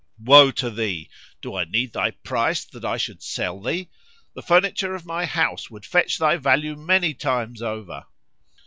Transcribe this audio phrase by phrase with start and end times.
[0.23, 1.11] Woe to thee!
[1.43, 3.91] do I need thy price, that I should sell thee?
[4.33, 8.07] The furniture of my house would fetch thy value many times over!"